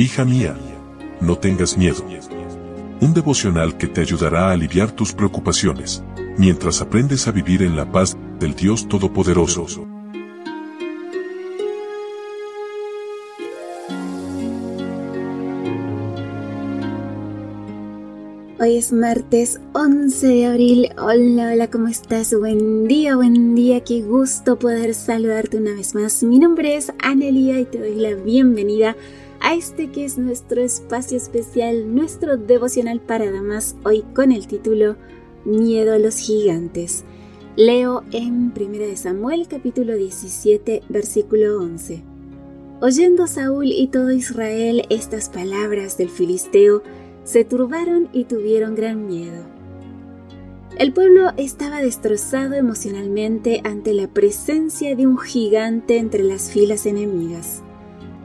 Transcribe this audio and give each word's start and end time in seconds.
Hija 0.00 0.24
mía, 0.24 0.56
no 1.20 1.38
tengas 1.38 1.76
miedo. 1.76 2.04
Un 3.00 3.14
devocional 3.14 3.76
que 3.76 3.88
te 3.88 4.00
ayudará 4.00 4.46
a 4.46 4.52
aliviar 4.52 4.92
tus 4.92 5.12
preocupaciones, 5.12 6.04
mientras 6.36 6.80
aprendes 6.80 7.26
a 7.26 7.32
vivir 7.32 7.64
en 7.64 7.74
la 7.74 7.90
paz 7.90 8.16
del 8.38 8.54
Dios 8.54 8.86
Todopoderoso. 8.86 9.88
Hoy 18.60 18.76
es 18.76 18.92
martes 18.92 19.60
11 19.72 20.26
de 20.28 20.46
abril. 20.46 20.88
Hola, 20.96 21.50
hola, 21.52 21.70
¿cómo 21.70 21.88
estás? 21.88 22.32
Buen 22.38 22.86
día, 22.86 23.16
buen 23.16 23.56
día. 23.56 23.82
Qué 23.82 24.02
gusto 24.02 24.60
poder 24.60 24.94
saludarte 24.94 25.56
una 25.56 25.72
vez 25.72 25.96
más. 25.96 26.22
Mi 26.22 26.38
nombre 26.38 26.76
es 26.76 26.92
Anelia 27.00 27.58
y 27.58 27.64
te 27.64 27.80
doy 27.80 27.96
la 27.96 28.14
bienvenida 28.14 28.94
este 29.58 29.90
que 29.90 30.04
es 30.04 30.18
nuestro 30.18 30.60
espacio 30.60 31.16
especial, 31.16 31.94
nuestro 31.94 32.36
devocional 32.36 33.00
para 33.00 33.30
damas, 33.30 33.76
hoy 33.84 34.02
con 34.14 34.32
el 34.32 34.46
título 34.46 34.96
Miedo 35.44 35.94
a 35.94 35.98
los 35.98 36.18
gigantes. 36.18 37.04
Leo 37.56 38.04
en 38.12 38.52
1 38.56 38.96
Samuel 38.96 39.48
capítulo 39.48 39.96
17 39.96 40.82
versículo 40.88 41.58
11. 41.58 42.02
Oyendo 42.80 43.26
Saúl 43.26 43.66
y 43.66 43.88
todo 43.88 44.12
Israel 44.12 44.84
estas 44.90 45.28
palabras 45.28 45.98
del 45.98 46.08
filisteo, 46.08 46.82
se 47.24 47.44
turbaron 47.44 48.08
y 48.12 48.24
tuvieron 48.24 48.74
gran 48.74 49.06
miedo. 49.06 49.44
El 50.78 50.92
pueblo 50.92 51.32
estaba 51.36 51.80
destrozado 51.80 52.54
emocionalmente 52.54 53.60
ante 53.64 53.94
la 53.94 54.06
presencia 54.06 54.94
de 54.94 55.06
un 55.06 55.18
gigante 55.18 55.98
entre 55.98 56.22
las 56.22 56.50
filas 56.50 56.86
enemigas. 56.86 57.62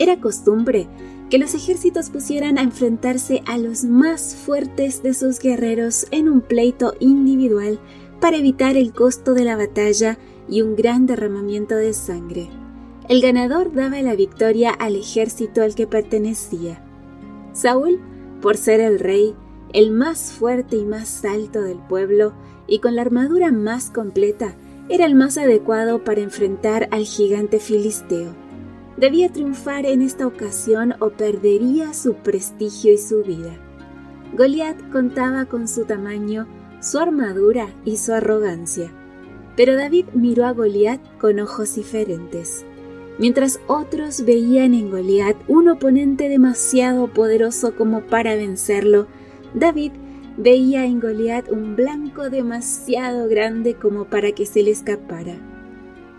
Era 0.00 0.18
costumbre 0.18 0.88
que 1.28 1.36
los 1.36 1.54
ejércitos 1.54 2.08
pusieran 2.08 2.56
a 2.56 2.62
enfrentarse 2.62 3.42
a 3.46 3.58
los 3.58 3.84
más 3.84 4.34
fuertes 4.34 5.02
de 5.02 5.12
sus 5.12 5.38
guerreros 5.38 6.06
en 6.10 6.30
un 6.30 6.40
pleito 6.40 6.94
individual 7.00 7.78
para 8.18 8.38
evitar 8.38 8.78
el 8.78 8.94
costo 8.94 9.34
de 9.34 9.44
la 9.44 9.56
batalla 9.56 10.16
y 10.48 10.62
un 10.62 10.74
gran 10.74 11.04
derramamiento 11.06 11.76
de 11.76 11.92
sangre. 11.92 12.48
El 13.10 13.20
ganador 13.20 13.74
daba 13.74 14.00
la 14.00 14.14
victoria 14.14 14.70
al 14.70 14.96
ejército 14.96 15.62
al 15.62 15.74
que 15.74 15.86
pertenecía. 15.86 16.82
Saúl, 17.52 18.00
por 18.40 18.56
ser 18.56 18.80
el 18.80 18.98
rey, 18.98 19.34
el 19.74 19.90
más 19.90 20.32
fuerte 20.32 20.76
y 20.76 20.86
más 20.86 21.26
alto 21.26 21.60
del 21.60 21.78
pueblo, 21.78 22.32
y 22.66 22.78
con 22.78 22.96
la 22.96 23.02
armadura 23.02 23.52
más 23.52 23.90
completa, 23.90 24.56
era 24.88 25.04
el 25.04 25.14
más 25.14 25.36
adecuado 25.36 26.04
para 26.04 26.22
enfrentar 26.22 26.88
al 26.90 27.04
gigante 27.04 27.60
filisteo. 27.60 28.34
Debía 29.00 29.32
triunfar 29.32 29.86
en 29.86 30.02
esta 30.02 30.26
ocasión 30.26 30.94
o 31.00 31.08
perdería 31.08 31.94
su 31.94 32.16
prestigio 32.16 32.92
y 32.92 32.98
su 32.98 33.22
vida. 33.22 33.56
Goliat 34.36 34.76
contaba 34.92 35.46
con 35.46 35.68
su 35.68 35.86
tamaño, 35.86 36.46
su 36.82 36.98
armadura 36.98 37.68
y 37.86 37.96
su 37.96 38.12
arrogancia. 38.12 38.92
Pero 39.56 39.74
David 39.74 40.04
miró 40.12 40.44
a 40.44 40.52
Goliat 40.52 41.00
con 41.18 41.40
ojos 41.40 41.76
diferentes. 41.76 42.66
Mientras 43.18 43.58
otros 43.68 44.26
veían 44.26 44.74
en 44.74 44.90
Goliat 44.90 45.36
un 45.48 45.70
oponente 45.70 46.28
demasiado 46.28 47.08
poderoso 47.08 47.74
como 47.74 48.02
para 48.02 48.34
vencerlo, 48.34 49.06
David 49.54 49.92
veía 50.36 50.84
en 50.84 51.00
Goliat 51.00 51.50
un 51.50 51.74
blanco 51.74 52.28
demasiado 52.28 53.28
grande 53.28 53.76
como 53.76 54.04
para 54.04 54.32
que 54.32 54.44
se 54.44 54.62
le 54.62 54.72
escapara. 54.72 55.49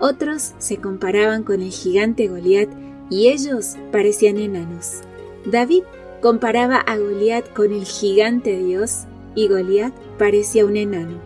Otros 0.00 0.54
se 0.58 0.76
comparaban 0.76 1.42
con 1.42 1.60
el 1.60 1.70
gigante 1.70 2.28
Goliat 2.28 2.68
y 3.10 3.28
ellos 3.28 3.76
parecían 3.90 4.38
enanos. 4.38 5.00
David 5.44 5.82
comparaba 6.20 6.76
a 6.76 6.96
Goliat 6.96 7.52
con 7.52 7.72
el 7.72 7.84
gigante 7.84 8.58
Dios 8.58 9.04
y 9.34 9.48
Goliat 9.48 9.92
parecía 10.18 10.64
un 10.64 10.76
enano. 10.76 11.18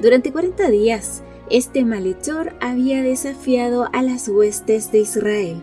Durante 0.00 0.32
40 0.32 0.68
días, 0.70 1.22
este 1.50 1.84
malhechor 1.84 2.54
había 2.60 3.02
desafiado 3.02 3.88
a 3.92 4.02
las 4.02 4.28
huestes 4.28 4.90
de 4.90 5.00
Israel. 5.00 5.62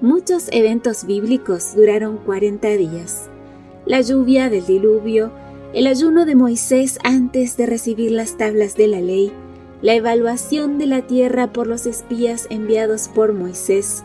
Muchos 0.00 0.48
eventos 0.52 1.04
bíblicos 1.04 1.74
duraron 1.74 2.18
40 2.18 2.68
días. 2.76 3.28
La 3.84 4.00
lluvia 4.00 4.48
del 4.48 4.64
diluvio, 4.64 5.32
el 5.74 5.86
ayuno 5.86 6.24
de 6.24 6.34
Moisés 6.34 6.98
antes 7.02 7.56
de 7.56 7.66
recibir 7.66 8.12
las 8.12 8.36
tablas 8.36 8.76
de 8.76 8.86
la 8.86 9.00
ley, 9.00 9.32
la 9.82 9.94
evaluación 9.94 10.78
de 10.78 10.86
la 10.86 11.06
tierra 11.06 11.52
por 11.52 11.66
los 11.66 11.86
espías 11.86 12.46
enviados 12.50 13.08
por 13.08 13.32
Moisés, 13.32 14.04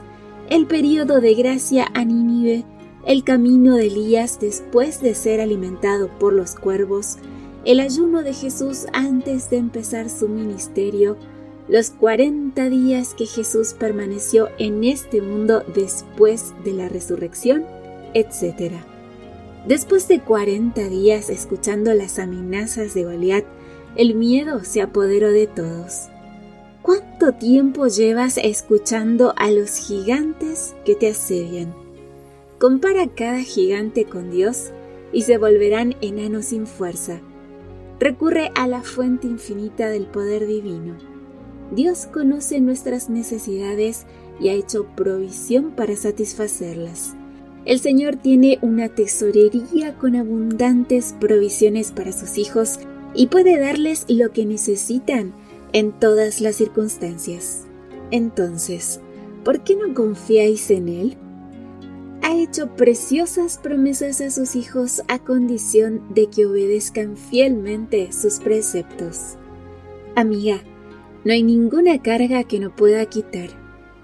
el 0.50 0.68
período 0.68 1.20
de 1.20 1.34
gracia 1.34 1.88
a 1.94 2.06
Nínive, 2.06 2.66
el 3.06 3.24
camino 3.24 3.76
de 3.76 3.88
Elías 3.88 4.40
después 4.40 5.02
de 5.02 5.16
ser 5.16 5.42
alimentado 5.42 6.10
por 6.20 6.34
los 6.34 6.56
cuervos, 6.56 7.18
el 7.66 7.80
ayuno 7.80 8.24
de 8.24 8.34
Jesús 8.34 8.86
antes 8.94 9.50
de 9.50 9.58
empezar 9.58 10.10
su 10.10 10.30
ministerio, 10.30 11.18
los 11.68 11.92
40 11.92 12.70
días 12.70 13.14
que 13.14 13.26
Jesús 13.26 13.74
permaneció 13.74 14.50
en 14.58 14.84
este 14.84 15.22
mundo 15.22 15.64
después 15.74 16.54
de 16.64 16.74
la 16.74 16.90
resurrección, 16.90 17.66
etc. 18.14 18.74
Después 19.66 20.08
de 20.10 20.20
40 20.20 20.90
días 20.90 21.30
escuchando 21.30 21.94
las 21.94 22.20
amenazas 22.20 22.94
de 22.94 23.06
Goliat, 23.06 23.46
el 23.96 24.16
miedo 24.16 24.64
se 24.64 24.82
apoderó 24.82 25.32
de 25.32 25.48
todos. 25.48 26.10
¿Cuánto 26.82 27.32
tiempo 27.34 27.88
llevas 27.88 28.38
escuchando 28.38 29.34
a 29.38 29.52
los 29.52 29.78
gigantes 29.78 30.76
que 30.84 30.96
te 30.96 31.10
asedian? 31.10 31.74
Compara 32.60 33.08
cada 33.08 33.40
gigante 33.40 34.06
con 34.06 34.32
Dios 34.32 34.72
y 35.14 35.22
se 35.22 35.38
volverán 35.38 35.96
enanos 36.02 36.46
sin 36.46 36.68
fuerza. 36.68 37.22
Recurre 38.00 38.52
a 38.56 38.68
la 38.68 38.82
fuente 38.82 39.28
infinita 39.28 39.88
del 39.90 40.08
poder 40.08 40.48
divino. 40.48 40.98
Dios 41.72 42.08
conoce 42.08 42.60
nuestras 42.60 43.10
necesidades 43.10 44.06
y 44.40 44.50
ha 44.50 44.54
hecho 44.54 44.88
provisión 44.96 45.72
para 45.72 45.96
satisfacerlas. 45.96 47.16
El 47.66 47.80
Señor 47.80 48.18
tiene 48.18 48.60
una 48.62 48.90
tesorería 48.90 49.96
con 49.98 50.16
abundantes 50.16 51.16
provisiones 51.20 51.94
para 51.94 52.12
sus 52.12 52.38
hijos 52.38 52.80
y 53.14 53.28
puede 53.28 53.60
darles 53.60 54.06
lo 54.08 54.32
que 54.32 54.46
necesitan 54.46 55.34
en 55.72 55.92
todas 55.92 56.42
las 56.42 56.56
circunstancias. 56.56 57.66
Entonces, 58.12 59.00
¿por 59.44 59.64
qué 59.64 59.76
no 59.76 59.94
confiáis 59.94 60.70
en 60.72 60.88
Él? 60.88 61.18
Ha 62.22 62.36
hecho 62.38 62.76
preciosas 62.76 63.58
promesas 63.58 64.22
a 64.22 64.32
sus 64.32 64.56
hijos 64.56 65.02
a 65.08 65.20
condición 65.20 66.02
de 66.14 66.28
que 66.28 66.46
obedezcan 66.46 67.18
fielmente 67.18 68.12
sus 68.14 68.40
preceptos. 68.40 69.36
Amiga, 70.16 70.62
no 71.26 71.34
hay 71.34 71.44
ninguna 71.44 72.02
carga 72.02 72.44
que 72.44 72.60
no 72.60 72.76
pueda 72.76 73.06
quitar, 73.08 73.50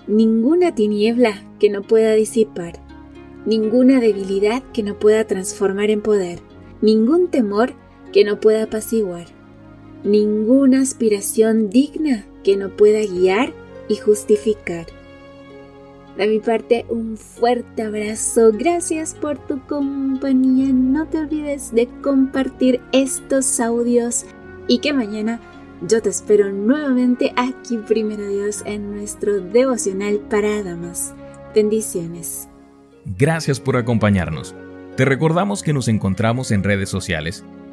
ninguna 0.07 0.73
tiniebla 0.73 1.43
que 1.59 1.69
no 1.69 1.81
pueda 1.81 2.13
disipar, 2.13 2.79
ninguna 3.45 3.99
debilidad 3.99 4.63
que 4.73 4.83
no 4.83 4.97
pueda 4.99 5.25
transformar 5.25 5.89
en 5.89 6.01
poder, 6.01 6.39
ningún 6.81 7.29
temor 7.29 7.73
que 8.11 8.23
no 8.23 8.39
pueda 8.39 8.63
apaciguar, 8.63 9.25
ninguna 10.03 10.81
aspiración 10.81 11.69
digna 11.69 12.25
que 12.43 12.57
no 12.57 12.69
pueda 12.69 12.99
guiar 12.99 13.53
y 13.87 13.95
justificar. 13.95 14.85
De 16.17 16.27
mi 16.27 16.39
parte, 16.39 16.85
un 16.89 17.15
fuerte 17.15 17.81
abrazo. 17.81 18.51
Gracias 18.51 19.13
por 19.13 19.37
tu 19.47 19.65
compañía. 19.67 20.73
No 20.73 21.07
te 21.07 21.19
olvides 21.19 21.73
de 21.73 21.87
compartir 22.01 22.81
estos 22.91 23.59
audios 23.61 24.25
y 24.67 24.79
que 24.79 24.91
mañana 24.91 25.39
yo 25.87 26.01
te 26.01 26.09
espero 26.09 26.51
nuevamente 26.51 27.31
aquí, 27.37 27.77
primero 27.77 28.27
Dios, 28.27 28.63
en 28.65 28.91
nuestro 28.91 29.39
devocional 29.39 30.19
para 30.29 30.61
damas. 30.61 31.13
Bendiciones. 31.55 32.49
Gracias 33.17 33.61
por 33.61 33.77
acompañarnos. 33.77 34.53
Te 34.97 35.05
recordamos 35.05 35.63
que 35.63 35.71
nos 35.71 35.87
encontramos 35.87 36.51
en 36.51 36.63
redes 36.63 36.89
sociales 36.89 37.45